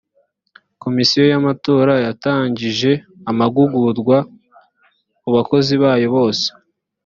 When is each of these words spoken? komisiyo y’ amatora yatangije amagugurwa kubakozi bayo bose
komisiyo 0.83 1.21
y’ 1.31 1.35
amatora 1.39 1.93
yatangije 2.05 2.91
amagugurwa 3.29 4.17
kubakozi 5.19 5.73
bayo 5.83 6.07
bose 6.15 6.47